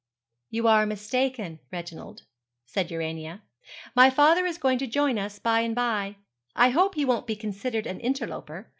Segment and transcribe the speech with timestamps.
[0.49, 2.23] 'You are mistaken, Reginald,'
[2.65, 3.43] said Urania;
[3.95, 6.15] 'my father is going to join us by and by.
[6.55, 8.67] I hope he won't be considered an interloper.